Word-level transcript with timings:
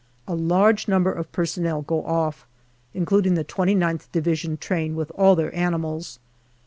A 0.27 0.33
large 0.33 0.87
number 0.87 1.11
of 1.11 1.31
personnel 1.31 1.83
go 1.83 2.03
off, 2.03 2.47
including 2.91 3.35
the 3.35 3.45
2Qth 3.45 4.11
Division 4.11 4.57
Train 4.57 4.95
with 4.95 5.11
all 5.11 5.35
their 5.35 5.53
animals. 5.55 6.17